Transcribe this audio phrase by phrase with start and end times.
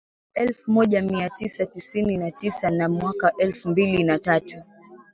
[0.25, 4.63] mwaka elfu moja mia tisa tisini na tisa na mwaka elfu mbili na tatu